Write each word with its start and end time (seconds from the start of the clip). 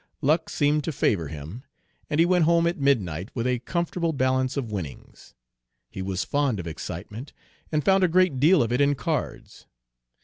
Luck 0.23 0.49
seemed 0.49 0.83
to 0.85 0.91
favor 0.91 1.27
him, 1.27 1.61
and 2.09 2.19
he 2.19 2.25
went 2.25 2.45
home 2.45 2.65
at 2.65 2.79
midnight 2.79 3.29
with 3.35 3.45
a 3.45 3.59
comfortable 3.59 4.13
balance 4.13 4.57
of 4.57 4.71
winnings. 4.71 5.35
He 5.91 6.01
was 6.01 6.23
fond 6.25 6.59
of 6.59 6.65
excitement, 6.65 7.33
and 7.71 7.85
found 7.85 8.03
a 8.03 8.07
great 8.07 8.39
deal 8.39 8.63
of 8.63 8.71
it 8.71 8.81
in 8.81 8.95
cards. 8.95 9.67